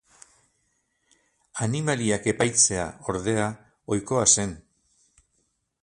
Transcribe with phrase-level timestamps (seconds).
[1.65, 3.47] Animaliak epaitzea, ordea,
[3.97, 4.61] ohikoa zen.